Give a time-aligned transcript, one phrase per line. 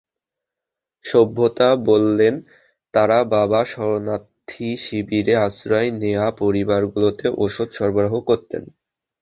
[1.05, 2.33] সভ্যতা বললেন,
[2.93, 8.63] তাঁরা বাবা শরণার্থীশিবিরে আশ্রয় নেওয়া পরিবারগুলোতে ওষুধ সরবরাহ করতেন।